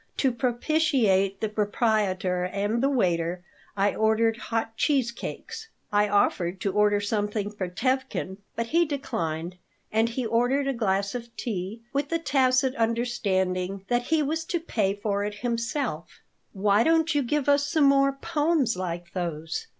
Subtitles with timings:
[0.17, 3.43] To propitiate the proprietor and the waiter
[3.77, 5.67] I ordered hot cheese cakes.
[5.93, 9.57] I offered to order something for Tevkin, but he declined,
[9.91, 14.59] and he ordered a glass of tea, with the tacit understanding that he was to
[14.59, 16.21] pay for it himself
[16.51, 19.67] "Why don't you give us some more poems like those?"